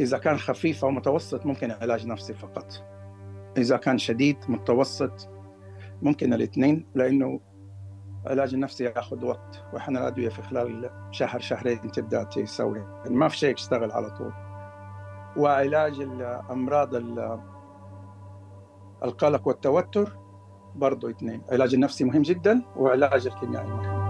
[0.00, 2.84] إذا كان خفيف أو متوسط ممكن علاج نفسي فقط.
[3.58, 5.28] إذا كان شديد متوسط
[6.02, 7.40] ممكن الاثنين لأنه
[8.26, 12.78] العلاج النفسي يأخذ وقت وإحنا الادويه في خلال شهر شهرين تبدأ تسوي.
[12.78, 14.32] يعني ما في شيء يشتغل على طول.
[15.36, 16.94] وعلاج الأمراض
[19.04, 20.18] القلق والتوتر
[20.76, 21.42] برضه اثنين.
[21.48, 24.09] العلاج النفسي مهم جدا وعلاج الكيميائي مهم.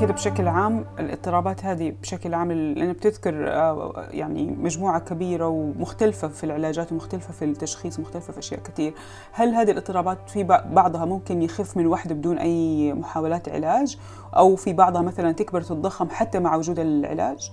[0.00, 6.44] كده بشكل عام الاضطرابات هذه بشكل عام لأن بتذكر آه، يعني مجموعة كبيرة ومختلفة في
[6.44, 8.94] العلاجات ومختلفة في التشخيص ومختلفة في أشياء كثير
[9.32, 13.98] هل هذه الاضطرابات في بعضها ممكن يخف من وحده بدون أي محاولات علاج؟
[14.36, 17.52] أو في بعضها مثلا تكبر تتضخم حتى مع وجود العلاج؟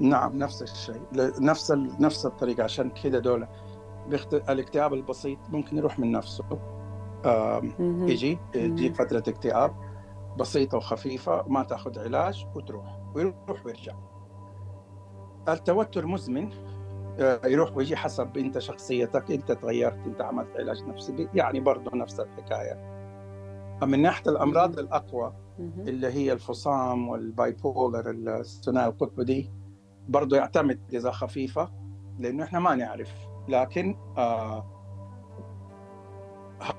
[0.00, 1.00] نعم نفس الشيء.
[1.40, 2.64] نفس نفس الطريقة.
[2.64, 3.46] عشان كذا دول
[4.34, 6.44] الاكتئاب البسيط ممكن يروح من نفسه.
[7.80, 9.83] يجي يجي فترة اكتئاب.
[10.38, 12.98] بسيطة وخفيفة ما تأخذ علاج وتروح.
[13.14, 13.94] ويروح ويرجع.
[15.48, 16.50] التوتر مزمن
[17.20, 22.20] آه، يروح ويجي حسب أنت شخصيتك أنت تغيرت أنت عملت علاج نفسي يعني برضه نفس
[22.20, 22.94] الحكاية.
[23.82, 29.50] من ناحية الأمراض الأقوى اللي هي الفصام والباي بولر الثنائي القطبي دي
[30.08, 31.70] برضه يعتمد إذا خفيفة
[32.18, 33.12] لأنه إحنا ما نعرف.
[33.48, 34.64] لكن آه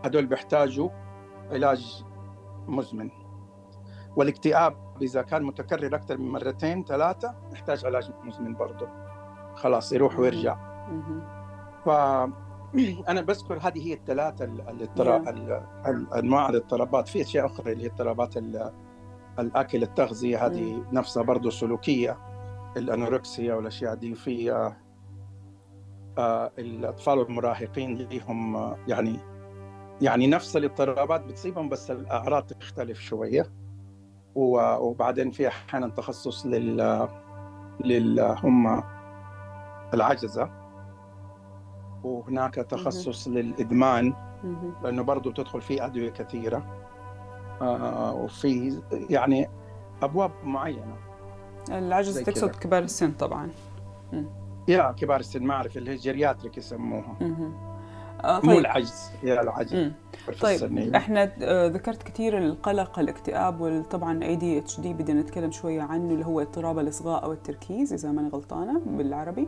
[0.04, 0.90] هدول بيحتاجوا
[1.52, 2.04] علاج
[2.68, 3.10] مزمن.
[4.16, 8.88] والاكتئاب إذا كان متكرر أكثر من مرتين ثلاثة يحتاج علاج مزمن برضه.
[9.56, 10.58] خلاص يروح ويرجع.
[11.86, 11.90] ف
[13.10, 15.28] أنا بذكر هذه هي الثلاثة الاضطراب
[16.16, 18.38] انواع الاضطرابات في أشياء أخرى اللي هي اضطرابات
[19.40, 22.18] الأكل التغذية هذه نفسها برضه سلوكية.
[22.78, 24.52] الأنوركسيا والأشياء دي في
[26.18, 29.20] آه، الأطفال والمراهقين لهم يعني
[30.02, 33.65] يعني نفس الاضطرابات بتصيبهم بس الأعراض تختلف شوية.
[34.36, 37.08] وبعدين في أحيانا تخصص لل
[37.80, 38.84] لل هم
[39.94, 40.50] العجزة.
[42.04, 44.14] وهناك تخصص للإدمان
[44.84, 46.66] لأنه برضه تدخل فيه أدوية كثيرة.
[47.62, 49.50] آه وفي يعني
[50.02, 50.96] أبواب معينة.
[51.72, 53.50] العجز تقصد كبار السن طبعا.
[54.68, 57.16] يا كبار السن ما أعرف اللي هي geriatric يسموها
[58.24, 58.50] آه طيب.
[58.52, 59.92] مو العجز هي العجز.
[60.42, 66.42] طيب إحنا آه، ذكرت كثير القلق الاكتئاب وطبعا ADHD بدنا نتكلم شوية عنه اللي هو
[66.42, 69.48] اضطراب الإصغاء أو التركيز إذا ماني غلطانة بالعربي.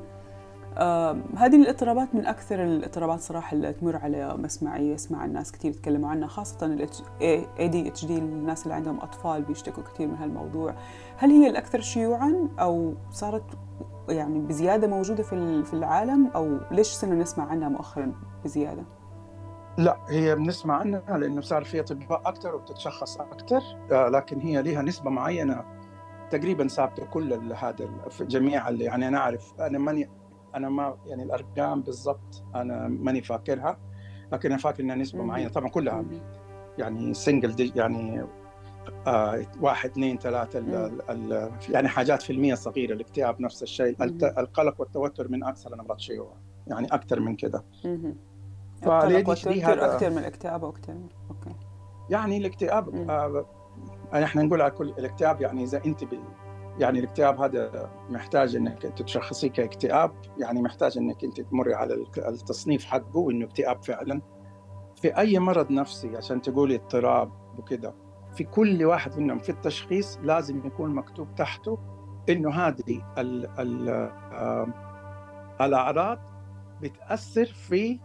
[0.78, 6.10] آه هذه الاضطرابات من أكثر الاضطرابات صراحة اللي تمر على مسمعي يسمع الناس كثير يتكلموا
[6.10, 10.76] عنها خاصة ال ADHD الناس اللي عندهم أطفال بيشتكوا كثير من هالموضوع.
[11.18, 13.44] هل هي الأكثر شيوعا أو صارت
[14.10, 18.12] يعني بزيادة موجودة في في العالم أو ليش صرنا نسمع عنها مؤخرا
[18.46, 18.84] بزيادة؟
[19.78, 23.62] لا هي بنسمع عنها لأنه صار في أطباء أكثر وبتتشخص أكثر
[23.92, 25.66] آه، لكن هي لها نسبة معينة
[26.30, 30.10] تقريبا ثابتة كل هذا في جميع اللي يعني أنا أعرف أنا ماني
[30.56, 33.78] أنا ما يعني الأرقام بالضبط أنا ماني فاكرها
[34.32, 36.06] لكن أنا فاكر إنها نسبة معينة طبعا كلها
[36.78, 38.24] يعني single يعني
[39.08, 43.96] آه واحد اثنين ثلاثة ال ال يعني حاجات في المية صغيرة الاكتئاب نفس الشيء
[44.40, 46.36] القلق والتوتر من أكثر الأمراض شيوعا
[46.68, 47.64] يعني أكثر من كده.
[48.82, 50.94] فالقلق والتوتر أكثر من الاكتئاب أكثر
[51.30, 51.56] أوكي.
[52.10, 53.46] يعني الاكتئاب آه
[54.14, 56.04] إحنا نقول على كل الاكتئاب يعني إذا أنت
[56.80, 63.18] يعني الاكتئاب هذا محتاج إنك تشخصيه كاكتئاب يعني محتاج إنك أنت تمري على التصنيف حقه
[63.18, 64.22] وانه اكتئاب فعلا.
[65.02, 67.94] في أي مرض نفسي عشان تقولي اضطراب وكذا
[68.36, 71.78] في كل واحد منهم في التشخيص لازم يكون مكتوب تحته
[72.30, 74.12] إنه هذه ال ال
[75.62, 76.20] الأعراض
[76.82, 78.00] بتأثر في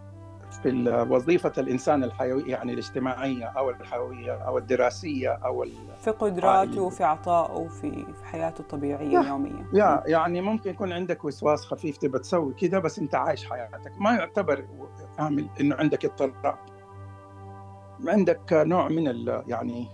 [0.53, 5.67] في وظيفة الإنسان الحيوية يعني الاجتماعية أو الحيوية أو الدراسية أو
[5.99, 9.67] في قدراته في عطائه في حياته الطبيعية اليومية.
[9.73, 13.93] يا يعني ممكن يكون عندك وسواس خفيف تبى تسوي كذا بس أنت عايش حياتك.
[14.01, 14.67] ما يعتبر
[15.19, 16.59] عامل إنه عندك اضطراب.
[18.07, 19.89] عندك نوع من ال يعني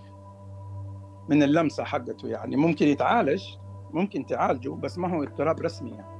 [1.29, 2.55] من اللمسة حقته يعني.
[2.55, 3.43] ممكن يتعالج
[3.91, 6.19] ممكن تعالجه بس ما هو اضطراب رسمي يعني.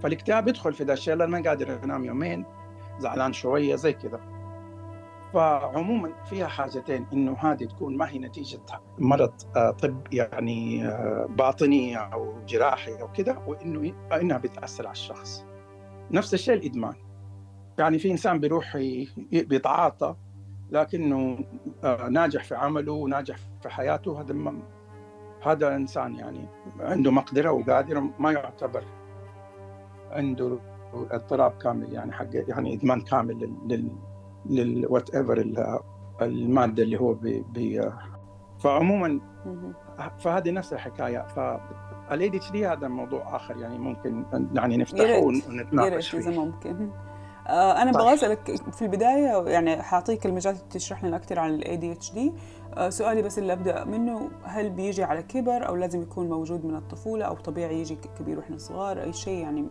[0.00, 2.44] فالاكتئاب يدخل في ذا الشيء ما قادر ينام يومين.
[2.98, 4.20] زعلان شوية زي كذا.
[5.32, 8.60] فعموما فيها حاجتين إنه هذه تكون ما هي نتيجة
[8.98, 15.44] مرض آه، طب يعني آه، باطني أو جراحي أو كذا وإنه إنها بتأثر على الشخص.
[16.10, 16.94] نفس الشيء الإدمان.
[17.78, 18.76] يعني في إنسان بيروح
[19.32, 20.16] بيتعاطى
[20.70, 21.38] لكنه
[21.84, 24.52] آه، ناجح في عمله وناجح في حياته هذا
[25.46, 26.48] هذا إنسان يعني
[26.80, 28.84] عنده مقدرة وقادر ما يعتبر
[30.10, 30.58] عنده
[30.94, 33.88] اضطراب كامل يعني حق يعني إدمان كامل لل
[34.46, 35.38] لل whatever
[36.22, 37.90] المادة اللي هو بي, بي
[38.58, 39.20] فعموما
[40.18, 41.26] فهذه نفس الحكاية.
[41.26, 44.24] فال ADHD هذا موضوع آخر يعني ممكن
[44.54, 46.90] يعني نفتحه ونتناقش فيه إذا ممكن.
[47.48, 48.02] آه، أنا طيب.
[48.02, 52.32] بغى أسألك في البداية يعني حاعطيك المجال تشرح لنا أكثر عن ال ADHD
[52.88, 57.24] سؤالي بس اللي أبدأ منه هل بيجي على كبر أو لازم يكون موجود من الطفولة
[57.24, 59.68] أو طبيعي يجي كبير وإحنا صغار؟ أي شيء يعني؟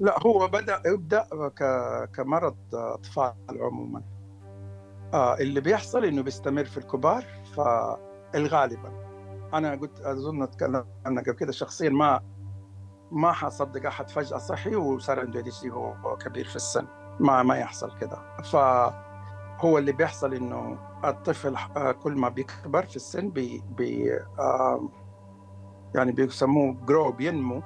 [0.00, 1.26] لا هو بدأ يبدأ
[2.14, 4.02] كمرض أطفال عموما.
[5.14, 7.24] آه اللي بيحصل إنه بيستمر في الكبار
[7.56, 8.92] فالغالبا.
[9.54, 12.20] أنا قلت أظن تكلمنا قبل كده شخصيا ما
[13.10, 16.86] ما حصدق أحد فجأة صحي وصار عنده دي هو كبير في السن.
[17.20, 18.42] ما ما يحصل كده.
[18.42, 24.88] فهو اللي بيحصل إنه الطفل آه، كل ما بيكبر في السن بي, بي آه
[25.94, 27.62] يعني بيسموه grow بينمو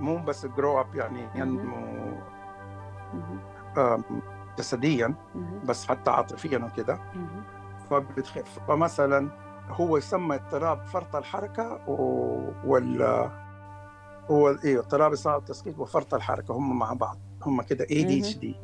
[0.00, 2.12] مو بس grow up يعني ينمو
[4.58, 5.14] جسديا
[5.64, 6.98] بس حتى عاطفيا وكذا
[7.90, 9.28] فبتخف فمثلا
[9.70, 11.80] هو يسمى اضطراب فرط الحركة
[12.66, 13.02] وال
[14.30, 18.36] هو إيه اضطراب اصابه التسكيت وفرط الحركة هم مع بعض هم كده اي دي اتش
[18.36, 18.56] دي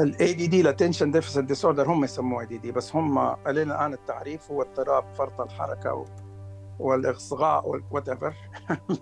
[0.00, 3.92] الاي دي دي الاتنشن ديفيسيت ديسوردر هم يسموه اي دي دي بس هم لنا الان
[3.92, 5.94] التعريف هو اضطراب فرط الحركة
[6.78, 8.34] والإصغاء ايفر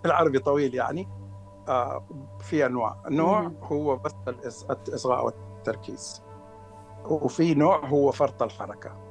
[0.03, 1.07] بالعربي طويل يعني.
[1.67, 2.03] آه
[2.39, 3.03] في أنواع.
[3.09, 4.15] نوع هو بس
[4.69, 6.23] الإصغاء والتركيز.
[7.05, 9.07] وفي نوع هو فرط الحركة.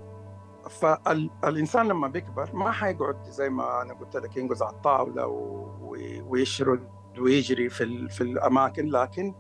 [0.71, 5.27] فالانسان لما بيكبر ما حيقعد زي ما أنا قلت لك ينقز على الطاولة
[6.27, 8.87] ويشرد ويجري في في الأماكن.
[8.87, 9.35] لكن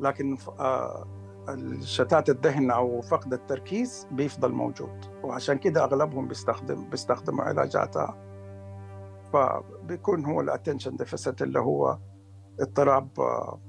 [0.00, 0.36] لكن
[1.54, 8.16] الشتات الذهن أو فقد التركيز بيفضل موجود وعشان كده أغلبهم بيستخدم بيستخدموا علاجاتها.
[9.32, 11.98] فبيكون هو ال attention deficit اللي هو
[12.60, 13.60] اضطراب آه،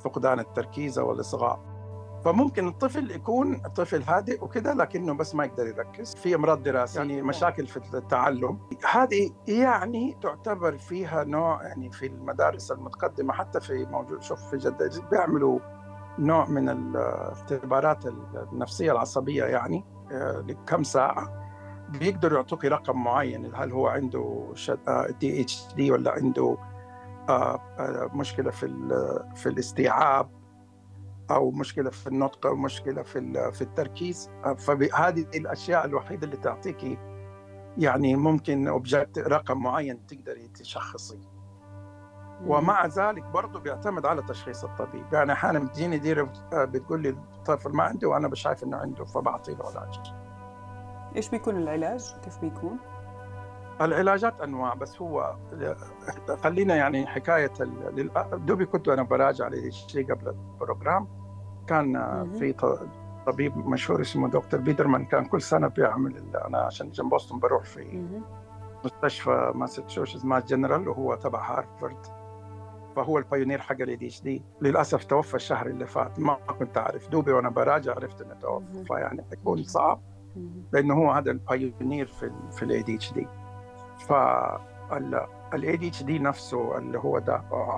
[0.00, 1.74] فقدان التركيز أو الإصغاء.
[2.24, 6.14] فممكن الطفل يكون طفل هادئ وكذا لكنه بس ما يقدر يركز.
[6.14, 8.58] في أمراض دراسه يعني مشاكل في التعلم.
[8.90, 14.90] هذه يعني تعتبر فيها نوع يعني في المدارس المتقدمة حتى في موجود شوف في جدة
[15.10, 15.58] بيعملوا
[16.18, 18.06] نوع من الاختبارات
[18.52, 21.44] النفسية العصبية يعني آه، لكم ساعة.
[21.88, 24.52] بيقدروا يعطوك رقم معين هل هو عنده
[25.20, 26.56] دي اتش دي ولا عنده
[27.28, 28.66] آه، آه، مشكلة في
[29.34, 30.30] في الاستيعاب
[31.30, 34.30] أو مشكلة في النطق أو مشكلة في في التركيز.
[34.58, 36.98] فهذه الأشياء الوحيدة اللي تعطيكي
[37.78, 38.68] يعني ممكن
[39.18, 41.33] رقم معين تقدري تشخصيه.
[42.46, 45.04] ومع ذلك برضه بيعتمد على تشخيص الطبيب.
[45.12, 49.54] يعني أحيانا بتجيني ديرة بتقول لي الطفل ما عنده وأنا مش شايف إنه عنده فبعطي
[49.54, 50.12] له علاج.
[51.16, 52.78] إيش بيكون العلاج؟ كيف بيكون؟
[53.80, 55.36] العلاجات أنواع بس هو
[56.42, 57.52] خلينا يعني حكاية
[58.32, 61.08] دوبي كنت أنا براجع لشيء قبل ال program.
[61.66, 61.92] كان
[62.38, 62.52] في
[63.26, 68.06] طبيب مشهور اسمه دكتور بيدرمان كان كل سنة بيعمل أنا عشان جنب بوسطن بروح في
[68.84, 72.23] مستشفى ماساتشوستس Mass General وهو تبع هارفرد.
[72.96, 76.20] فهو ال pioneer حق ال ADHD للأسف توفى الشهر اللي فات.
[76.20, 77.08] ما كنت أعرف.
[77.08, 78.84] دوبي وأنا براجع عرفت إنه توفى.
[78.84, 80.00] فيعني يكون صعب.
[80.72, 83.28] لأنه هو هذا ال pioneer في في الاي دي اتش دي
[84.08, 87.36] فالاي دي اتش دي نفسه اللي هو ده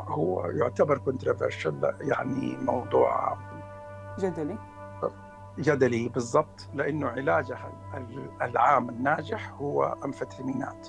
[0.08, 3.38] هو يعتبر controversial يعني موضوع
[4.18, 4.58] جدلي.
[5.58, 6.68] جدلي بالضبط.
[6.74, 7.72] لأنه علاجها
[8.42, 10.88] العام الناجح هو امفيتامينات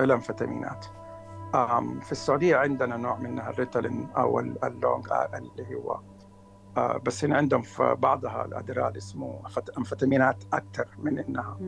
[0.00, 0.86] الامفيتامينات
[2.00, 6.00] في السعودية عندنا نوع منها الريتالين أو اللونج اللي هو
[6.78, 9.42] بس هنا عندهم في بعضها الادرال اسمه
[9.78, 11.58] انفيتامينات أكثر من إنها.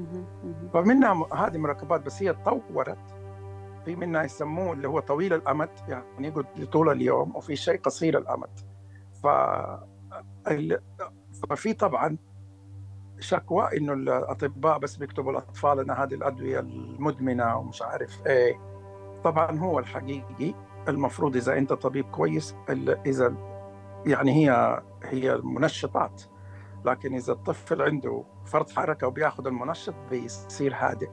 [0.74, 2.98] فمنها هذه مركبات بس هي تطورت
[3.84, 8.60] في منها يسموه اللي هو طويل الأمد يعني يقعد طول اليوم وفي شيء قصير الأمد.
[9.22, 9.26] ف
[11.50, 12.16] ففي طبعا
[13.18, 18.69] شكوى إنه الأطباء بس بيكتبوا الأطفال إن هذه الأدوية المدمنة ومش عارف إيه.
[19.24, 20.54] طبعا هو الحقيقي.
[20.88, 22.56] المفروض إذا أنت طبيب كويس
[23.06, 23.34] إذا
[24.06, 26.22] يعني هي هي منشطات
[26.84, 31.10] لكن إذا الطفل عنده فرط حركة وبياخذ المنشط بيصير هادئ.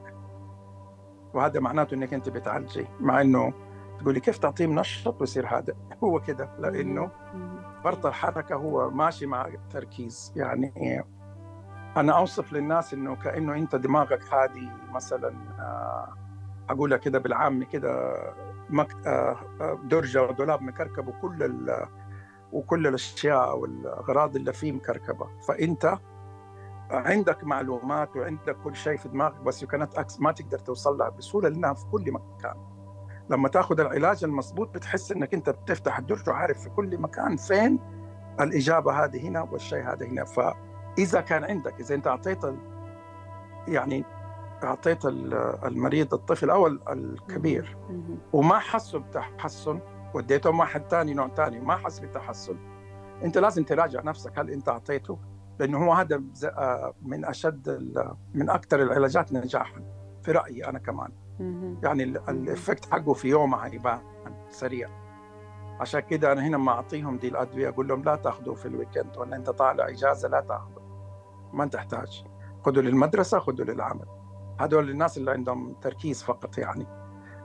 [1.34, 3.54] وهذا معناته إنك أنت بتعالجي مع إنه
[4.00, 7.12] تقولي كيف تعطيه منشط ويصير هادئ؟ هو كده لأنه
[7.84, 11.04] فرط الحركة هو ماشي مع التركيز يعني
[11.98, 15.34] أنا أوصف للناس إنه كأنه أنت دماغك هادي مثلا
[16.70, 18.14] أقولها كده بالعامي كده.
[19.08, 21.66] آه، آه، درجة ودولاب مكركب وكل
[22.52, 25.98] وكل الأشياء والأغراض اللي فيه مكركبة فأنت
[26.92, 31.50] عندك معلومات وعندك كل شيء في دماغك بس يو إكس ما تقدر توصل لها بسهولة
[31.50, 32.56] لأنها في كل مكان
[33.30, 37.80] لما تأخذ العلاج المضبوط بتحس إنك أنت بتفتح الدرج وعارف في كل مكان فين
[38.40, 42.40] الإجابة هذه هنا والشيء هذا هنا فإذا كان عندك إذا أنت أعطيت
[43.68, 44.06] يعني
[44.64, 45.06] أعطيت
[45.66, 47.78] المريض الطفل أو الكبير
[48.34, 49.80] وما حسوا بتحسن
[50.14, 52.58] وديتهم واحد ثاني نوع ثاني ما حس بتحسن.
[53.24, 55.20] أنت لازم تراجع نفسك هل أنت أعطيته؟
[55.60, 57.70] لأنه هو هذا آه، من أشد
[58.34, 59.82] من أكثر العلاجات نجاحا
[60.24, 61.12] في رأيي أنا كمان.
[61.84, 64.00] يعني ال effect حقه في يومها يبان
[64.50, 64.90] سريع.
[65.80, 69.18] عشان كده أنا هنا ما أعطيهم دي الأدوية أقول لهم لا تأخذوا في ال weekend
[69.18, 70.84] ولا أنت طالع إجازة لا تأخذوا.
[71.54, 72.26] ما تحتاج.
[72.66, 74.06] خذوا للمدرسة خذوا للعمل.
[74.60, 76.88] هذول الناس اللي عندهم تركيز فقط يعني.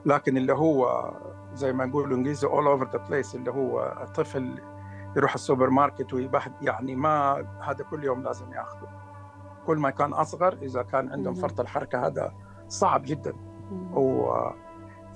[0.05, 1.11] لكن اللي هو
[1.53, 4.61] زي ما نقول الانجليزي all over the place اللي هو الطفل
[5.17, 8.87] يروح السوبر ماركت ويبحث يعني ما هذا كل يوم لازم ياخذه
[9.65, 12.33] كل ما كان أصغر إذا كان عندهم فرط الحركة هذا
[12.67, 13.33] صعب جدا.
[13.93, 14.33] و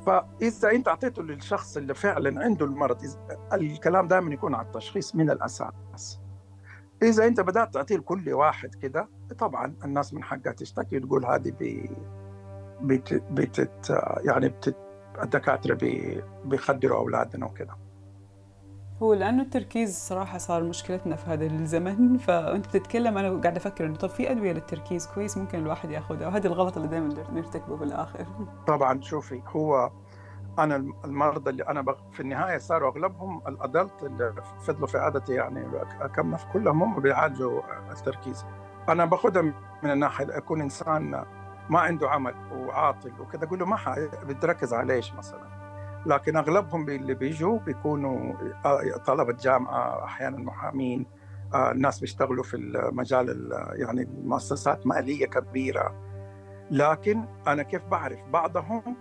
[0.06, 2.98] فإذا أنت أعطيته للشخص اللي فعلا عنده المرض
[3.54, 6.20] الكلام دائما يكون على التشخيص من الأساس.
[7.04, 11.90] إذا أنت بدأت تعطيه لكل واحد كده طبعا الناس من حقها تشتكي وتقول هذه بي
[12.82, 13.94] بت بتت
[14.26, 14.76] يعني بتت
[15.24, 17.76] الدكاترة بي بيخدروا أولادنا وكده.
[19.04, 23.96] هو لأنه التركيز صراحة صار مشكلتنا في هذا الزمن فأنت بتتكلم أنا قاعدة أفكر إنه
[23.96, 28.26] طب في أدوية للتركيز كويس ممكن الواحد ياخذها وهذا الغلط اللي دائما نرتكبه في الآخر
[28.68, 29.92] طبعا شوفي هو
[30.60, 35.68] أنا المرضى اللي أنا في النهاية صاروا أغلبهم الأدلت اللي فضلوا في عادتي يعني
[36.16, 38.46] كم كلهم هم بيعالجوا التركيز.
[38.90, 39.42] أنا باخذها
[39.84, 41.24] من الناحية أكون إنسان
[41.70, 43.78] ما عنده عمل وعاطل وكذا أقول له ما
[44.24, 45.58] بتركز على إيش مثلا؟
[46.06, 48.34] لكن أغلبهم اللي بيجوا بيكونوا
[48.66, 51.06] آه، طلبة جامعة أحيانا محامين
[51.54, 56.08] آه، الناس بيشتغلوا في المجال يعني مؤسسات مالية كبيرة.
[56.72, 58.96] لكن أنا كيف بعرف؟ بعضهم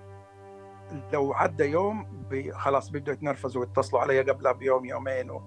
[1.13, 2.07] لو عدى يوم
[2.53, 5.43] خلاص بيبدوا يتنرفزوا ويتصلوا علي قبلها بيوم يومين و...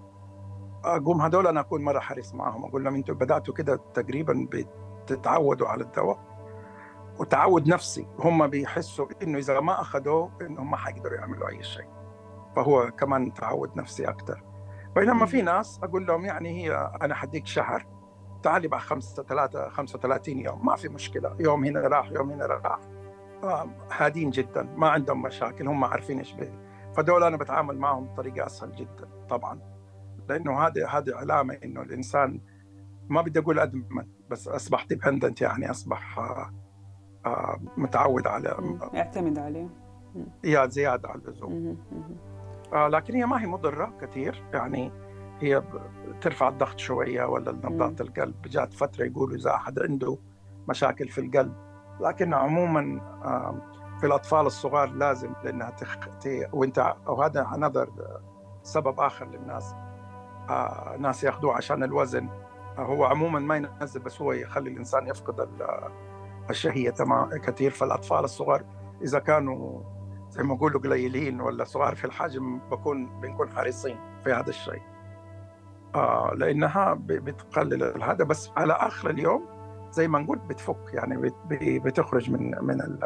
[0.83, 5.83] أقوم هدول أنا أكون مرة حريص معهم أقول لهم أنتم بدأتوا كده تقريبا بتتعودوا على
[5.83, 6.19] الدواء
[7.19, 11.87] وتعود نفسي هم بيحسوا إنه إذا ما أخذوه انهم ما حيقدروا يعملوا أي شيء.
[12.55, 14.43] فهو كمان تعود نفسي أكثر
[14.95, 17.85] بينما في ناس أقول لهم يعني هي أنا حديك شهر
[18.43, 22.79] تعالي بعد خمسة ثلاثة 35 يوم ما في مشكلة يوم هنا راح يوم هنا راح.
[23.91, 28.75] هادين جدا ما عندهم مشاكل هم عارفين إيش بيه فدول أنا بتعامل معهم بطريقة أسهل
[28.75, 29.59] جدا طبعا.
[30.29, 32.41] لأنه هذه هذه علامة إنه الإنسان
[33.09, 36.53] ما بدي أقول أدمن بس أصبح ديبندنت يعني أصبح آه
[37.25, 39.69] آه، متعود على يعتمد عليه.
[40.43, 41.77] يا زيادة على اللزوم.
[42.73, 44.91] آه لكن هي ما هي مضرة كثير يعني
[45.39, 45.63] هي
[46.21, 48.41] ترفع الضغط شوية ولا نبضات القلب.
[48.41, 50.17] جات فترة يقولوا إذا أحد عنده
[50.69, 51.68] مشاكل في القلب
[51.99, 53.01] لكن عموما
[53.99, 55.97] في الأطفال الصغار لازم لأنها تخ...
[56.53, 57.89] وأنت وهذا نظر
[58.63, 59.75] سبب آخر للناس
[60.99, 62.29] ناس ياخذوه عشان الوزن.
[62.77, 65.49] هو عموما ما ينزل بس هو يخلي الإنسان يفقد
[66.49, 67.71] الشهية تمام كثير.
[67.71, 68.63] فالأطفال الصغار
[69.01, 69.81] إذا كانوا
[70.29, 74.81] زي ما يقولوا قليلين ولا صغار في الحجم بكون بنكون حريصين في هذا الشيء.
[75.95, 78.23] آه لأنها بتقلل هذا.
[78.23, 79.58] بس على آخر اليوم
[79.91, 81.31] زي ما نقول بتفك يعني
[81.79, 82.99] بتخرج من من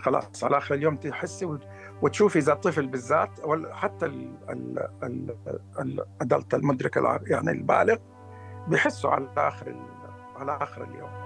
[0.00, 1.58] خلاص على آخر اليوم تحسي
[2.02, 3.30] وتشوفي إذا الطفل بالذات
[3.72, 4.06] حتى
[5.80, 6.96] الأدلت المدرك
[7.26, 7.96] يعني البالغ
[8.68, 9.76] بيحسوا على آخر
[10.36, 11.25] على آخر اليوم.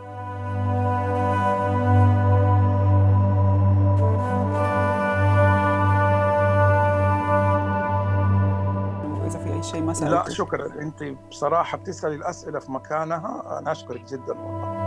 [10.01, 10.81] ما لا شكرا.
[10.83, 13.59] أنت بصراحة بتسألي الأسئلة في مكانها.
[13.59, 14.81] أنا أشكرك جدا والله.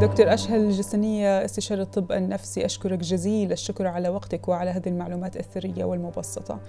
[0.00, 5.84] دكتور أشهل الجسنية استشاري الطب النفسي أشكرك جزيل الشكر على وقتك وعلى هذه المعلومات الثرية
[5.84, 6.60] والمبسطة.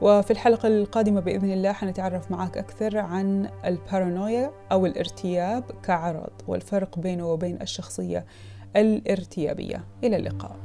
[0.00, 7.26] وفي الحلقة القادمة بإذن الله حنتعرف معك أكثر عن البارانويا أو الارتياب كعرض والفرق بينه
[7.26, 8.26] وبين الشخصية
[8.76, 9.84] الارتيابية.
[10.04, 10.56] إلى اللقاء.